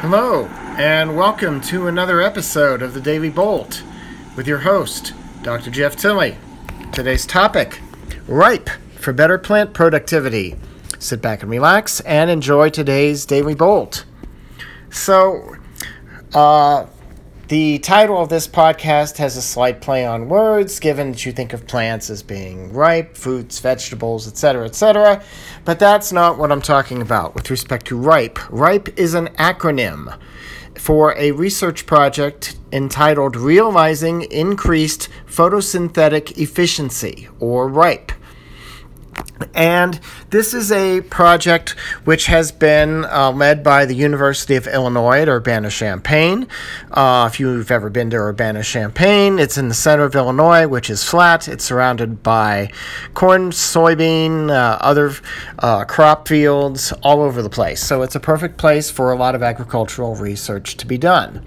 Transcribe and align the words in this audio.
Hello, 0.00 0.46
and 0.78 1.14
welcome 1.14 1.60
to 1.60 1.86
another 1.86 2.22
episode 2.22 2.80
of 2.80 2.94
the 2.94 3.02
Daily 3.02 3.28
Bolt 3.28 3.82
with 4.34 4.46
your 4.48 4.56
host, 4.56 5.12
Dr. 5.42 5.70
Jeff 5.70 5.94
Tilley. 5.94 6.38
Today's 6.90 7.26
topic 7.26 7.82
Ripe 8.26 8.70
for 8.96 9.12
better 9.12 9.36
plant 9.36 9.74
productivity. 9.74 10.56
Sit 10.98 11.20
back 11.20 11.42
and 11.42 11.50
relax 11.50 12.00
and 12.00 12.30
enjoy 12.30 12.70
today's 12.70 13.26
Daily 13.26 13.54
Bolt. 13.54 14.06
So, 14.88 15.56
uh, 16.32 16.86
the 17.50 17.80
title 17.80 18.22
of 18.22 18.28
this 18.28 18.46
podcast 18.46 19.16
has 19.16 19.36
a 19.36 19.42
slight 19.42 19.80
play 19.80 20.06
on 20.06 20.28
words, 20.28 20.78
given 20.78 21.10
that 21.10 21.26
you 21.26 21.32
think 21.32 21.52
of 21.52 21.66
plants 21.66 22.08
as 22.08 22.22
being 22.22 22.72
ripe, 22.72 23.16
fruits, 23.16 23.58
vegetables, 23.58 24.28
etc., 24.28 24.66
etc. 24.66 25.20
But 25.64 25.80
that's 25.80 26.12
not 26.12 26.38
what 26.38 26.52
I'm 26.52 26.62
talking 26.62 27.02
about 27.02 27.34
with 27.34 27.50
respect 27.50 27.86
to 27.86 27.96
RIPE. 27.96 28.38
RIPE 28.52 28.96
is 28.96 29.14
an 29.14 29.30
acronym 29.34 30.16
for 30.78 31.12
a 31.18 31.32
research 31.32 31.86
project 31.86 32.56
entitled 32.70 33.34
Realizing 33.34 34.22
Increased 34.30 35.08
Photosynthetic 35.26 36.38
Efficiency, 36.38 37.28
or 37.40 37.66
RIPE. 37.66 38.12
And 39.54 40.00
this 40.30 40.54
is 40.54 40.70
a 40.70 41.00
project 41.02 41.70
which 42.04 42.26
has 42.26 42.52
been 42.52 43.04
uh, 43.04 43.32
led 43.32 43.62
by 43.62 43.86
the 43.86 43.94
University 43.94 44.56
of 44.56 44.66
Illinois 44.66 45.22
at 45.22 45.28
Urbana 45.28 45.70
Champaign. 45.70 46.46
Uh, 46.90 47.28
if 47.30 47.40
you've 47.40 47.70
ever 47.70 47.90
been 47.90 48.10
to 48.10 48.16
Urbana 48.16 48.62
Champaign, 48.62 49.38
it's 49.38 49.58
in 49.58 49.68
the 49.68 49.74
center 49.74 50.04
of 50.04 50.14
Illinois, 50.14 50.66
which 50.66 50.90
is 50.90 51.04
flat. 51.04 51.48
It's 51.48 51.64
surrounded 51.64 52.22
by 52.22 52.70
corn, 53.14 53.50
soybean, 53.50 54.50
uh, 54.50 54.78
other 54.80 55.12
uh, 55.58 55.84
crop 55.84 56.28
fields 56.28 56.92
all 57.02 57.22
over 57.22 57.42
the 57.42 57.50
place. 57.50 57.82
So 57.82 58.02
it's 58.02 58.14
a 58.14 58.20
perfect 58.20 58.56
place 58.56 58.90
for 58.90 59.12
a 59.12 59.16
lot 59.16 59.34
of 59.34 59.42
agricultural 59.42 60.16
research 60.16 60.76
to 60.76 60.86
be 60.86 60.98
done. 60.98 61.44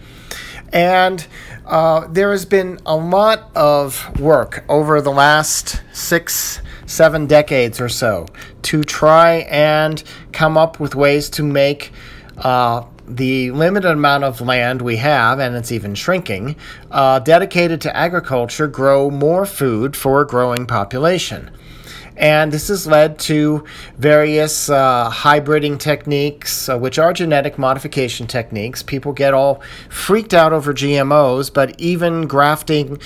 And 0.72 1.26
uh, 1.68 2.08
there 2.08 2.32
has 2.32 2.46
been 2.46 2.80
a 2.86 2.96
lot 2.96 3.56
of 3.56 4.20
work 4.20 4.66
over 4.68 5.00
the 5.02 5.12
last 5.12 5.84
six 5.94 6.62
seven 6.86 7.28
decades 7.28 7.80
or 7.80 7.90
so 7.90 8.26
to 8.64 8.84
try 8.84 9.46
and 9.50 10.04
come 10.32 10.58
up 10.58 10.80
with 10.80 10.96
ways 10.96 11.30
to 11.30 11.44
make 11.44 11.92
uh, 12.38 12.84
the 13.08 13.52
limited 13.52 13.92
amount 13.92 14.24
of 14.24 14.42
land 14.42 14.82
we 14.82 14.98
have, 14.98 15.40
and 15.40 15.56
it's 15.56 15.72
even 15.72 15.94
shrinking, 15.96 16.56
uh, 16.92 17.20
dedicated 17.20 17.82
to 17.82 17.96
agriculture 17.96 18.68
grow 18.68 19.10
more 19.10 19.46
food 19.46 19.96
for 19.96 20.22
a 20.22 20.28
growing 20.28 20.66
population. 20.66 21.52
And 22.16 22.52
this 22.52 22.68
has 22.68 22.86
led 22.86 23.18
to 23.20 23.64
various 23.98 24.70
uh, 24.70 25.10
hybriding 25.10 25.80
techniques, 25.80 26.70
uh, 26.70 26.78
which 26.78 27.00
are 27.00 27.14
genetic 27.14 27.58
modification 27.58 28.28
techniques. 28.28 28.84
People 28.84 29.14
get 29.14 29.34
all 29.34 29.62
freaked 29.90 30.34
out 30.34 30.54
over 30.54 30.74
GMOs, 30.74 31.54
but 31.54 31.80
even 31.80 32.28
grafting 32.28 33.00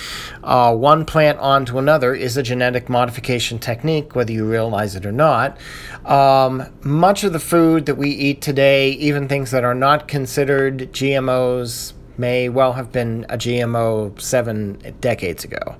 uh, 0.44 0.74
one 0.74 1.04
plant 1.04 1.38
onto 1.38 1.78
another 1.78 2.14
is 2.14 2.36
a 2.36 2.42
genetic 2.42 2.88
modification 2.88 3.58
technique, 3.58 4.14
whether 4.14 4.32
you 4.32 4.44
realize 4.44 4.94
it 4.94 5.06
or 5.06 5.12
not. 5.12 5.58
Um, 6.04 6.64
much 6.82 7.24
of 7.24 7.32
the 7.32 7.40
food 7.40 7.86
that 7.86 7.96
we 7.96 8.10
eat 8.10 8.40
today, 8.42 8.90
even 8.90 9.28
things 9.28 9.50
that 9.50 9.64
are 9.64 9.74
not 9.74 10.08
considered 10.08 10.92
GMOs, 10.92 11.92
may 12.18 12.48
well 12.48 12.74
have 12.74 12.92
been 12.92 13.24
a 13.28 13.38
GMO 13.38 14.20
seven 14.20 14.78
decades 15.00 15.44
ago. 15.44 15.76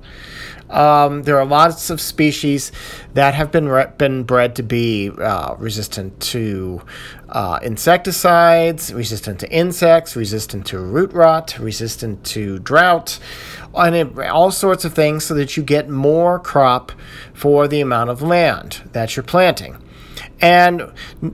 Um, 0.69 1.23
there 1.23 1.39
are 1.39 1.45
lots 1.45 1.89
of 1.89 1.99
species 1.99 2.71
that 3.15 3.33
have 3.33 3.51
been 3.51 3.67
re- 3.67 3.91
been 3.97 4.23
bred 4.23 4.55
to 4.57 4.63
be 4.63 5.09
uh, 5.09 5.55
resistant 5.57 6.19
to 6.21 6.83
uh, 7.29 7.59
insecticides, 7.63 8.93
resistant 8.93 9.39
to 9.39 9.51
insects, 9.51 10.15
resistant 10.15 10.67
to 10.67 10.79
root 10.79 11.11
rot, 11.11 11.57
resistant 11.57 12.23
to 12.25 12.59
drought, 12.59 13.19
and 13.73 13.95
it, 13.95 14.19
all 14.27 14.51
sorts 14.51 14.85
of 14.85 14.93
things, 14.93 15.25
so 15.25 15.33
that 15.33 15.57
you 15.57 15.63
get 15.63 15.89
more 15.89 16.37
crop 16.37 16.91
for 17.33 17.67
the 17.67 17.81
amount 17.81 18.11
of 18.11 18.21
land 18.21 18.81
that 18.91 19.15
you're 19.15 19.23
planting. 19.23 19.75
And 20.41 20.91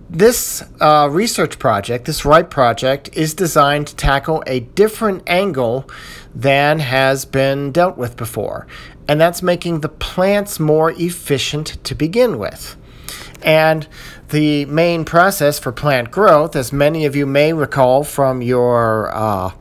this 0.09 0.63
uh, 0.79 1.09
research 1.11 1.59
project, 1.59 2.05
this 2.05 2.25
RIPE 2.25 2.49
project, 2.49 3.09
is 3.13 3.33
designed 3.33 3.87
to 3.87 3.95
tackle 3.95 4.43
a 4.47 4.61
different 4.61 5.23
angle 5.27 5.89
than 6.33 6.79
has 6.79 7.25
been 7.25 7.71
dealt 7.71 7.97
with 7.97 8.17
before. 8.17 8.67
And 9.07 9.21
that's 9.21 9.41
making 9.41 9.81
the 9.81 9.89
plants 9.89 10.59
more 10.59 10.91
efficient 10.91 11.83
to 11.83 11.95
begin 11.95 12.37
with. 12.39 12.75
And 13.43 13.87
the 14.29 14.65
main 14.65 15.05
process 15.05 15.59
for 15.59 15.71
plant 15.71 16.09
growth, 16.09 16.55
as 16.55 16.73
many 16.73 17.05
of 17.05 17.15
you 17.15 17.25
may 17.25 17.53
recall 17.53 18.03
from 18.03 18.41
your 18.41 19.13
uh, 19.13 19.51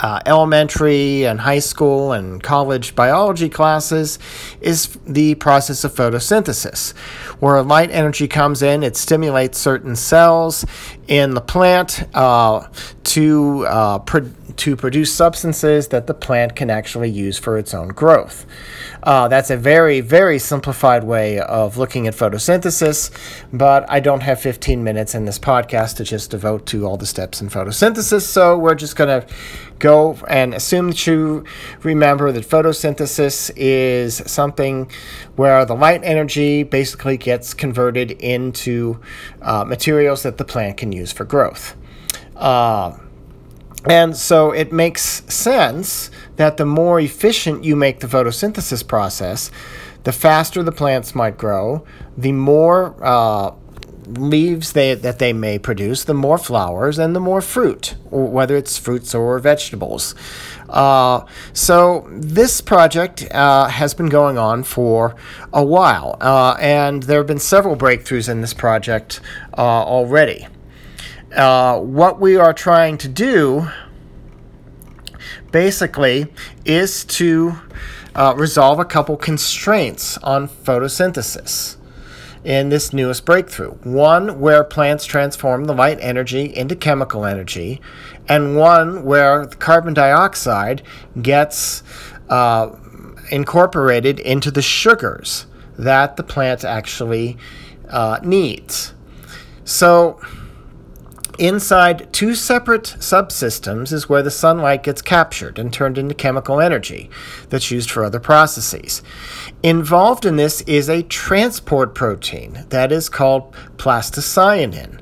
uh, 0.00 0.20
elementary 0.26 1.24
and 1.24 1.40
high 1.40 1.58
school 1.58 2.12
and 2.12 2.42
college 2.42 2.94
biology 2.94 3.48
classes 3.48 4.18
is 4.60 4.98
the 5.06 5.34
process 5.36 5.84
of 5.84 5.94
photosynthesis, 5.94 6.92
where 7.40 7.62
light 7.62 7.90
energy 7.90 8.28
comes 8.28 8.62
in, 8.62 8.82
it 8.82 8.96
stimulates 8.96 9.58
certain 9.58 9.96
cells 9.96 10.64
in 11.10 11.34
the 11.34 11.40
plant 11.40 12.04
uh, 12.14 12.64
to, 13.02 13.66
uh, 13.66 13.98
pro- 13.98 14.30
to 14.56 14.76
produce 14.76 15.12
substances 15.12 15.88
that 15.88 16.06
the 16.06 16.14
plant 16.14 16.54
can 16.54 16.70
actually 16.70 17.10
use 17.10 17.36
for 17.36 17.58
its 17.58 17.74
own 17.74 17.88
growth. 17.88 18.46
Uh, 19.02 19.26
that's 19.26 19.50
a 19.50 19.56
very, 19.56 20.00
very 20.00 20.38
simplified 20.38 21.02
way 21.02 21.40
of 21.40 21.76
looking 21.76 22.06
at 22.06 22.14
photosynthesis, 22.14 23.10
but 23.52 23.90
I 23.90 23.98
don't 23.98 24.20
have 24.20 24.40
15 24.40 24.84
minutes 24.84 25.16
in 25.16 25.24
this 25.24 25.38
podcast 25.38 25.96
to 25.96 26.04
just 26.04 26.30
devote 26.30 26.64
to 26.66 26.86
all 26.86 26.96
the 26.96 27.06
steps 27.06 27.40
in 27.40 27.48
photosynthesis, 27.48 28.22
so 28.22 28.56
we're 28.56 28.76
just 28.76 28.94
going 28.94 29.20
to 29.20 29.26
go 29.80 30.16
and 30.28 30.54
assume 30.54 30.88
that 30.88 31.06
you 31.08 31.44
remember 31.82 32.30
that 32.30 32.46
photosynthesis 32.46 33.50
is 33.56 34.22
something 34.26 34.88
where 35.40 35.64
the 35.64 35.74
light 35.74 36.02
energy 36.04 36.62
basically 36.62 37.16
gets 37.16 37.54
converted 37.54 38.10
into 38.10 39.00
uh, 39.40 39.64
materials 39.64 40.22
that 40.22 40.36
the 40.36 40.44
plant 40.44 40.76
can 40.76 40.92
use 40.92 41.12
for 41.12 41.24
growth. 41.24 41.74
Uh, 42.36 42.94
and 43.88 44.14
so 44.14 44.50
it 44.50 44.70
makes 44.70 45.22
sense 45.32 46.10
that 46.36 46.58
the 46.58 46.66
more 46.66 47.00
efficient 47.00 47.64
you 47.64 47.74
make 47.74 48.00
the 48.00 48.06
photosynthesis 48.06 48.86
process, 48.86 49.50
the 50.04 50.12
faster 50.12 50.62
the 50.62 50.72
plants 50.72 51.14
might 51.14 51.38
grow, 51.38 51.86
the 52.18 52.32
more 52.32 52.94
uh, 53.02 53.54
leaves 54.18 54.72
they, 54.72 54.94
that 54.94 55.18
they 55.18 55.32
may 55.32 55.58
produce, 55.58 56.04
the 56.04 56.14
more 56.14 56.38
flowers 56.38 56.98
and 56.98 57.14
the 57.14 57.20
more 57.20 57.40
fruit, 57.40 57.94
whether 58.10 58.56
it's 58.56 58.78
fruits 58.78 59.14
or 59.14 59.38
vegetables. 59.38 60.14
Uh, 60.68 61.24
so 61.52 62.08
this 62.10 62.60
project 62.60 63.26
uh, 63.32 63.68
has 63.68 63.94
been 63.94 64.08
going 64.08 64.38
on 64.38 64.62
for 64.62 65.14
a 65.52 65.64
while, 65.64 66.16
uh, 66.20 66.56
and 66.60 67.04
there 67.04 67.18
have 67.18 67.26
been 67.26 67.38
several 67.38 67.76
breakthroughs 67.76 68.28
in 68.28 68.40
this 68.40 68.54
project 68.54 69.20
uh, 69.56 69.60
already. 69.60 70.46
Uh, 71.34 71.78
what 71.78 72.20
we 72.20 72.36
are 72.36 72.52
trying 72.52 72.98
to 72.98 73.08
do 73.08 73.68
basically 75.52 76.26
is 76.64 77.04
to 77.04 77.54
uh, 78.14 78.34
resolve 78.36 78.78
a 78.78 78.84
couple 78.84 79.16
constraints 79.16 80.18
on 80.18 80.48
photosynthesis 80.48 81.76
in 82.44 82.68
this 82.70 82.92
newest 82.92 83.24
breakthrough. 83.24 83.72
One 83.82 84.40
where 84.40 84.64
plants 84.64 85.04
transform 85.04 85.64
the 85.64 85.74
light 85.74 85.98
energy 86.00 86.54
into 86.56 86.74
chemical 86.74 87.24
energy, 87.24 87.80
and 88.28 88.56
one 88.56 89.04
where 89.04 89.46
carbon 89.46 89.94
dioxide 89.94 90.82
gets 91.20 91.82
uh, 92.28 92.70
incorporated 93.30 94.18
into 94.20 94.50
the 94.50 94.62
sugars 94.62 95.46
that 95.78 96.16
the 96.16 96.22
plant 96.22 96.64
actually 96.64 97.36
uh, 97.88 98.18
needs. 98.22 98.94
So, 99.64 100.20
Inside 101.40 102.12
two 102.12 102.34
separate 102.34 102.96
subsystems 102.98 103.94
is 103.94 104.10
where 104.10 104.22
the 104.22 104.30
sunlight 104.30 104.82
gets 104.82 105.00
captured 105.00 105.58
and 105.58 105.72
turned 105.72 105.96
into 105.96 106.14
chemical 106.14 106.60
energy 106.60 107.08
that's 107.48 107.70
used 107.70 107.90
for 107.90 108.04
other 108.04 108.20
processes. 108.20 109.02
Involved 109.62 110.26
in 110.26 110.36
this 110.36 110.60
is 110.62 110.90
a 110.90 111.02
transport 111.02 111.94
protein 111.94 112.66
that 112.68 112.92
is 112.92 113.08
called 113.08 113.54
plastocyanin. 113.78 115.00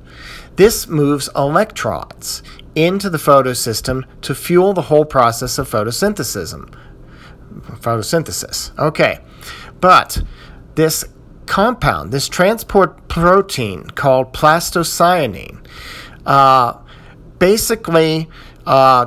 This 0.55 0.87
moves 0.87 1.29
electrons 1.35 2.44
into 2.76 3.11
the 3.11 3.19
photosystem 3.19 4.05
to 4.23 4.32
fuel 4.32 4.73
the 4.75 4.82
whole 4.82 5.05
process 5.05 5.58
of 5.58 5.69
photosynthesis. 5.69 6.73
Photosynthesis. 7.81 8.79
Okay. 8.79 9.19
But 9.81 10.23
this 10.76 11.05
compound, 11.46 12.12
this 12.12 12.29
transport 12.29 13.08
protein 13.08 13.87
called 13.91 14.32
plastocyanin, 14.32 15.64
uh, 16.29 16.79
basically 17.41 18.29
uh, 18.67 19.07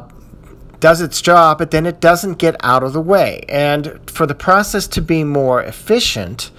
does 0.81 0.99
its 0.99 1.21
job, 1.21 1.59
but 1.59 1.71
then 1.71 1.85
it 1.85 2.01
doesn't 2.01 2.33
get 2.33 2.57
out 2.61 2.83
of 2.83 2.91
the 2.91 3.01
way. 3.01 3.45
And 3.47 3.99
for 4.09 4.25
the 4.25 4.35
process 4.35 4.87
to 4.87 5.01
be 5.01 5.23
more 5.23 5.61
efficient, 5.61 6.51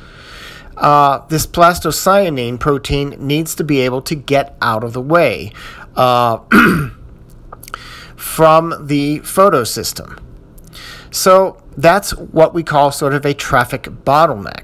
uh, 0.79 1.27
this 1.29 1.47
plastocyanin 1.47 2.59
protein 2.59 3.11
needs 3.19 3.55
to 3.57 3.65
be 3.65 3.81
able 3.81 4.01
to 4.03 4.15
get 4.15 4.57
out 4.63 4.85
of 4.85 4.95
the 4.95 5.03
way. 5.03 5.53
Uh, 5.95 6.39
from 8.17 8.87
the 8.87 9.19
photosystem. 9.21 10.19
So 11.11 11.61
that's 11.77 12.13
what 12.17 12.55
we 12.55 12.63
call 12.63 12.93
sort 12.93 13.15
of 13.15 13.27
a 13.27 13.35
traffic 13.35 13.83
bottleneck. 13.83 14.63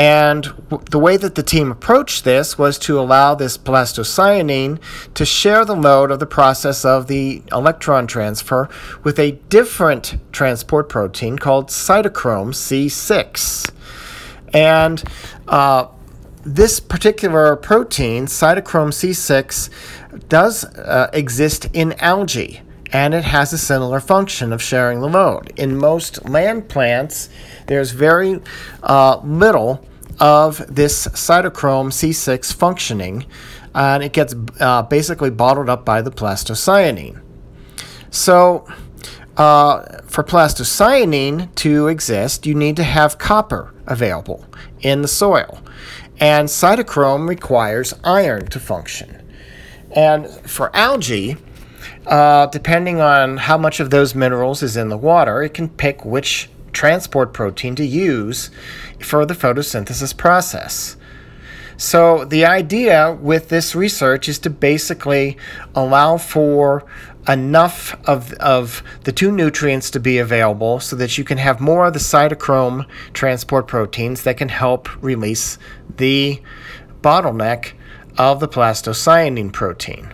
And 0.00 0.46
the 0.88 0.98
way 0.98 1.18
that 1.18 1.34
the 1.34 1.42
team 1.42 1.70
approached 1.70 2.24
this 2.24 2.56
was 2.56 2.78
to 2.78 2.98
allow 2.98 3.34
this 3.34 3.58
plastocyanine 3.58 4.78
to 5.12 5.26
share 5.26 5.66
the 5.66 5.76
load 5.76 6.10
of 6.10 6.20
the 6.20 6.26
process 6.26 6.86
of 6.86 7.06
the 7.06 7.42
electron 7.52 8.06
transfer 8.06 8.70
with 9.04 9.18
a 9.18 9.32
different 9.50 10.16
transport 10.32 10.88
protein 10.88 11.38
called 11.38 11.68
cytochrome 11.68 12.54
C6. 12.54 13.72
And 14.54 15.04
uh, 15.46 15.88
this 16.44 16.80
particular 16.80 17.54
protein, 17.56 18.24
cytochrome 18.24 18.94
C6, 18.94 19.68
does 20.30 20.64
uh, 20.64 21.10
exist 21.12 21.68
in 21.74 21.92
algae 22.00 22.62
and 22.92 23.12
it 23.12 23.24
has 23.24 23.52
a 23.52 23.58
similar 23.58 24.00
function 24.00 24.52
of 24.52 24.62
sharing 24.62 25.00
the 25.00 25.08
load. 25.08 25.52
In 25.56 25.76
most 25.76 26.26
land 26.28 26.68
plants, 26.68 27.28
there's 27.66 27.92
very 27.92 28.40
uh, 28.82 29.20
little 29.22 29.86
of 30.20 30.58
this 30.72 31.08
cytochrome 31.08 31.88
C6 31.88 32.52
functioning, 32.52 33.24
and 33.74 34.02
it 34.02 34.12
gets 34.12 34.34
uh, 34.60 34.82
basically 34.82 35.30
bottled 35.30 35.68
up 35.68 35.84
by 35.84 36.02
the 36.02 36.10
plastocyanine. 36.10 37.20
So, 38.10 38.68
uh, 39.36 40.02
for 40.02 40.22
plastocyanine 40.22 41.54
to 41.56 41.88
exist, 41.88 42.46
you 42.46 42.54
need 42.54 42.76
to 42.76 42.84
have 42.84 43.18
copper 43.18 43.72
available 43.86 44.44
in 44.80 45.02
the 45.02 45.08
soil. 45.08 45.60
And 46.18 46.48
cytochrome 46.48 47.28
requires 47.28 47.94
iron 48.04 48.46
to 48.48 48.60
function. 48.60 49.16
And 49.92 50.28
for 50.28 50.74
algae, 50.76 51.38
uh, 52.06 52.46
depending 52.46 53.00
on 53.00 53.38
how 53.38 53.56
much 53.56 53.80
of 53.80 53.90
those 53.90 54.14
minerals 54.14 54.62
is 54.62 54.76
in 54.76 54.90
the 54.90 54.98
water, 54.98 55.42
it 55.42 55.54
can 55.54 55.68
pick 55.68 56.04
which 56.04 56.50
transport 56.72 57.32
protein 57.32 57.74
to 57.76 57.84
use 57.84 58.50
for 59.00 59.26
the 59.26 59.34
photosynthesis 59.34 60.16
process. 60.16 60.96
So, 61.76 62.26
the 62.26 62.44
idea 62.44 63.12
with 63.12 63.48
this 63.48 63.74
research 63.74 64.28
is 64.28 64.38
to 64.40 64.50
basically 64.50 65.38
allow 65.74 66.18
for 66.18 66.84
enough 67.26 67.98
of, 68.06 68.32
of 68.34 68.82
the 69.04 69.12
two 69.12 69.32
nutrients 69.32 69.90
to 69.92 70.00
be 70.00 70.18
available 70.18 70.80
so 70.80 70.94
that 70.96 71.16
you 71.16 71.24
can 71.24 71.38
have 71.38 71.60
more 71.60 71.86
of 71.86 71.92
the 71.92 71.98
cytochrome 71.98 72.86
transport 73.12 73.66
proteins 73.66 74.24
that 74.24 74.36
can 74.36 74.50
help 74.50 75.02
release 75.02 75.58
the 75.96 76.42
bottleneck 77.00 77.72
of 78.18 78.40
the 78.40 78.48
plastocyanine 78.48 79.52
protein. 79.52 80.12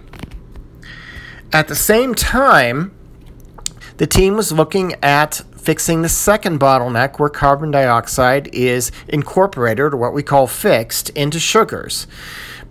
At 1.52 1.68
the 1.68 1.74
same 1.74 2.14
time, 2.14 2.94
the 3.96 4.06
team 4.06 4.37
was 4.37 4.52
looking 4.52 4.94
at 5.02 5.43
fixing 5.56 6.02
the 6.02 6.08
second 6.08 6.60
bottleneck 6.60 7.19
where 7.19 7.28
carbon 7.28 7.70
dioxide 7.70 8.48
is 8.54 8.93
incorporated, 9.08 9.93
or 9.93 9.96
what 9.96 10.12
we 10.12 10.22
call 10.22 10.46
fixed, 10.46 11.08
into 11.10 11.40
sugars 11.40 12.06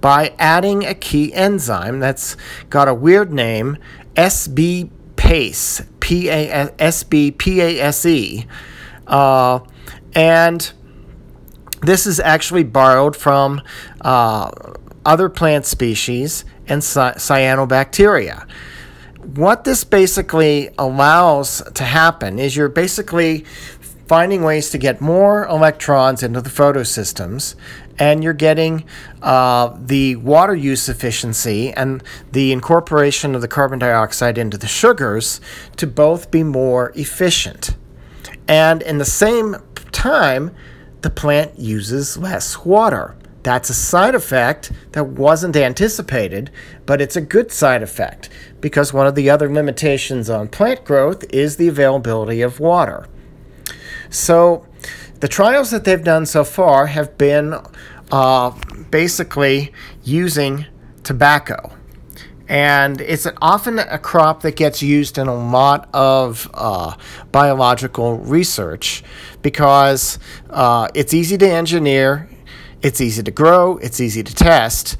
by 0.02 0.34
adding 0.38 0.86
a 0.86 0.94
key 0.94 1.34
enzyme 1.34 2.00
that's 2.00 2.38
got 2.70 2.88
a 2.88 2.94
weird 2.94 3.34
name 3.34 3.78
SB 4.16 4.90
PACE, 5.16 5.82
P 6.00 6.30
A 6.30 6.72
S 6.80 7.04
B 7.04 7.32
P 7.32 7.62
A 7.62 7.80
S 7.82 8.06
E. 8.06 8.46
Uh, 9.08 9.60
and 10.14 10.72
this 11.82 12.08
is 12.08 12.20
actually 12.20 12.64
borrowed 12.64 13.16
from 13.16 13.62
uh, 14.02 14.52
other 15.06 15.30
plant 15.30 15.66
species 15.66 16.46
and 16.68 16.82
cyanobacteria. 16.82 18.48
What 19.34 19.64
this 19.64 19.84
basically 19.84 20.70
allows 20.78 21.62
to 21.74 21.84
happen 21.84 22.38
is 22.38 22.56
you're 22.56 22.70
basically 22.70 23.46
finding 24.08 24.44
ways 24.44 24.70
to 24.70 24.78
get 24.78 25.02
more 25.02 25.46
electrons 25.48 26.22
into 26.22 26.42
the 26.42 26.50
photosystems 26.50 27.56
and 27.98 28.24
you're 28.24 28.34
getting 28.34 28.86
uh, 29.24 29.76
the 29.80 30.16
water 30.18 30.54
use 30.54 30.88
efficiency 30.88 31.72
and 31.74 32.04
the 32.32 32.52
incorporation 32.52 33.34
of 33.34 33.42
the 33.42 33.48
carbon 33.48 33.80
dioxide 33.80 34.38
into 34.38 34.58
the 34.58 34.68
sugars 34.68 35.42
to 35.78 35.88
both 35.88 36.30
be 36.30 36.44
more 36.44 36.92
efficient. 36.96 37.76
And 38.48 38.84
in 38.84 39.00
the 39.00 39.06
same 39.06 39.56
time, 39.92 40.52
the 41.02 41.10
plant 41.10 41.58
uses 41.58 42.16
less 42.16 42.64
water. 42.64 43.16
That's 43.46 43.70
a 43.70 43.76
side 43.76 44.16
effect 44.16 44.72
that 44.94 45.06
wasn't 45.06 45.56
anticipated, 45.56 46.50
but 46.88 47.00
it's 47.00 47.16
a 47.16 47.22
good 47.22 47.52
side 47.52 47.84
effect 47.84 48.28
because 48.60 48.92
one 48.92 49.06
of 49.06 49.14
the 49.14 49.30
other 49.30 49.54
limitations 49.54 50.32
on 50.32 50.48
plant 50.48 50.84
growth 50.84 51.24
is 51.32 51.58
the 51.58 51.68
availability 51.68 52.42
of 52.42 52.60
water. 52.60 53.08
So, 54.10 54.66
the 55.20 55.28
trials 55.28 55.70
that 55.70 55.84
they've 55.84 56.04
done 56.04 56.26
so 56.26 56.44
far 56.44 56.88
have 56.88 57.20
been 57.20 57.54
uh, 58.12 58.50
basically 58.90 59.72
using 60.04 60.66
tobacco. 61.04 61.72
And 62.50 63.00
it's 63.00 63.28
often 63.44 63.78
a 63.78 64.00
crop 64.00 64.42
that 64.42 64.56
gets 64.56 64.82
used 64.82 65.20
in 65.20 65.28
a 65.28 65.36
lot 65.36 65.88
of 65.94 66.50
uh, 66.56 66.96
biological 67.32 68.18
research 68.18 69.04
because 69.44 70.18
uh, 70.50 70.88
it's 70.96 71.14
easy 71.14 71.38
to 71.38 71.48
engineer, 71.48 72.28
it's 72.86 73.02
easy 73.02 73.24
to 73.24 73.32
grow, 73.32 73.78
it's 73.78 74.00
easy 74.00 74.22
to 74.22 74.36
test. 74.36 74.96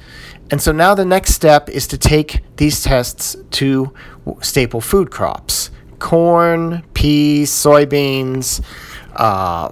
And 0.50 0.60
so 0.60 0.72
now 0.72 0.96
the 0.96 1.04
next 1.04 1.34
step 1.34 1.68
is 1.68 1.86
to 1.86 1.96
take 1.96 2.42
these 2.56 2.82
tests 2.82 3.36
to 3.52 3.94
staple 4.40 4.80
food 4.80 5.12
crops 5.12 5.70
corn, 6.00 6.82
peas, 6.94 7.50
soybeans, 7.50 8.60
uh, 9.14 9.70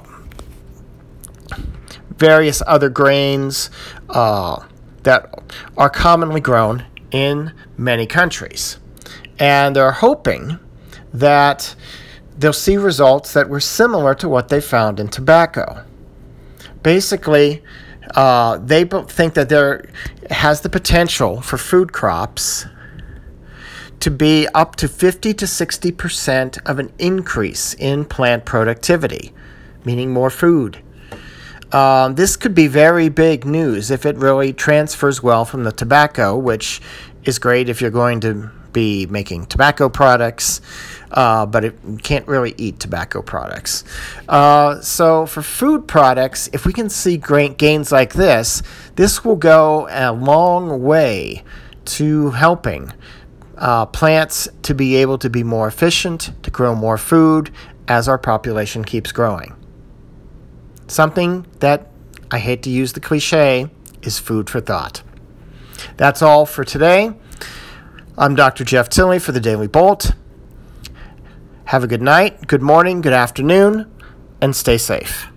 various 2.16 2.62
other 2.68 2.88
grains 2.88 3.68
uh, 4.08 4.64
that 5.02 5.34
are 5.76 5.90
commonly 5.90 6.40
grown 6.40 6.86
in 7.10 7.52
many 7.76 8.06
countries. 8.06 8.78
And 9.40 9.74
they're 9.74 9.90
hoping 9.90 10.60
that 11.12 11.74
they'll 12.38 12.52
see 12.52 12.76
results 12.76 13.32
that 13.32 13.48
were 13.48 13.60
similar 13.60 14.14
to 14.14 14.28
what 14.28 14.50
they 14.50 14.60
found 14.60 15.00
in 15.00 15.08
tobacco. 15.08 15.84
Basically, 16.84 17.60
uh, 18.14 18.58
they 18.58 18.84
think 18.84 19.34
that 19.34 19.48
there 19.48 19.88
has 20.30 20.60
the 20.60 20.68
potential 20.68 21.40
for 21.40 21.58
food 21.58 21.92
crops 21.92 22.66
to 24.00 24.10
be 24.10 24.46
up 24.54 24.76
to 24.76 24.88
50 24.88 25.34
to 25.34 25.46
60 25.46 25.92
percent 25.92 26.58
of 26.66 26.78
an 26.78 26.92
increase 26.98 27.74
in 27.74 28.04
plant 28.04 28.44
productivity, 28.44 29.32
meaning 29.84 30.12
more 30.12 30.30
food. 30.30 30.78
Um, 31.72 32.14
this 32.14 32.36
could 32.36 32.54
be 32.54 32.68
very 32.68 33.08
big 33.08 33.44
news 33.44 33.90
if 33.90 34.06
it 34.06 34.16
really 34.16 34.52
transfers 34.52 35.22
well 35.22 35.44
from 35.44 35.64
the 35.64 35.72
tobacco, 35.72 36.36
which 36.36 36.80
is 37.24 37.38
great 37.38 37.68
if 37.68 37.80
you're 37.80 37.90
going 37.90 38.20
to 38.20 38.50
be 38.72 39.06
making 39.06 39.46
tobacco 39.46 39.88
products, 39.88 40.60
uh, 41.10 41.46
but 41.46 41.64
it, 41.64 41.74
can't 42.02 42.26
really 42.26 42.54
eat 42.58 42.80
tobacco 42.80 43.22
products. 43.22 43.84
Uh, 44.28 44.80
so, 44.80 45.26
for 45.26 45.42
food 45.42 45.86
products, 45.86 46.48
if 46.52 46.66
we 46.66 46.72
can 46.72 46.88
see 46.88 47.16
great 47.16 47.58
gains 47.58 47.92
like 47.92 48.14
this, 48.14 48.62
this 48.96 49.24
will 49.24 49.36
go 49.36 49.88
a 49.90 50.12
long 50.12 50.82
way 50.82 51.44
to 51.84 52.30
helping 52.30 52.92
uh, 53.56 53.86
plants 53.86 54.48
to 54.62 54.74
be 54.74 54.96
able 54.96 55.18
to 55.18 55.30
be 55.30 55.42
more 55.42 55.68
efficient, 55.68 56.32
to 56.42 56.50
grow 56.50 56.74
more 56.74 56.98
food 56.98 57.50
as 57.88 58.08
our 58.08 58.18
population 58.18 58.84
keeps 58.84 59.12
growing. 59.12 59.54
Something 60.86 61.46
that 61.60 61.88
I 62.30 62.38
hate 62.38 62.62
to 62.64 62.70
use 62.70 62.92
the 62.92 63.00
cliche 63.00 63.68
is 64.02 64.18
food 64.18 64.50
for 64.50 64.60
thought. 64.60 65.02
That's 65.96 66.22
all 66.22 66.46
for 66.46 66.64
today. 66.64 67.12
I'm 68.16 68.34
Dr. 68.34 68.64
Jeff 68.64 68.88
Tilley 68.88 69.18
for 69.18 69.32
the 69.32 69.40
Daily 69.40 69.66
Bolt. 69.66 70.12
Have 71.66 71.82
a 71.82 71.86
good 71.86 72.02
night, 72.02 72.46
good 72.46 72.60
morning, 72.60 73.00
good 73.00 73.14
afternoon, 73.14 73.90
and 74.40 74.54
stay 74.54 74.76
safe. 74.76 75.28